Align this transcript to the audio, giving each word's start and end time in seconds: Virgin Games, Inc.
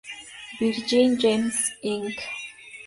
Virgin 0.57 1.15
Games, 1.15 1.73
Inc. 1.83 2.17